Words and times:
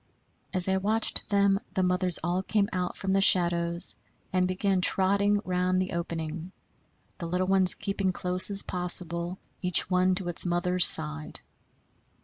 As 0.51 0.67
I 0.67 0.77
watched 0.77 1.29
them 1.29 1.59
the 1.75 1.83
mothers 1.83 2.17
all 2.23 2.41
came 2.41 2.67
out 2.73 2.97
from 2.97 3.11
the 3.11 3.21
shadows 3.21 3.93
and 4.33 4.47
began 4.47 4.81
trotting 4.81 5.39
round 5.45 5.79
the 5.79 5.91
opening, 5.91 6.51
the 7.19 7.27
little 7.27 7.45
ones 7.45 7.75
keeping 7.75 8.11
close 8.11 8.49
as 8.49 8.63
possible, 8.63 9.37
each 9.61 9.91
one 9.91 10.15
to 10.15 10.27
its 10.27 10.43
mother's 10.43 10.87
side. 10.87 11.41